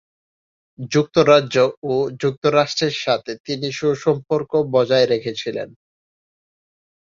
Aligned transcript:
যুক্তরাজ্য 0.91 1.55
ও 1.85 1.93
যুক্তরাষ্ট্রের 2.21 2.95
সাথে 3.03 3.31
তিনি 3.45 3.67
সুসম্পর্ক 3.71 4.51
বজায় 4.73 5.07
রেখেছিলেন। 5.07 5.69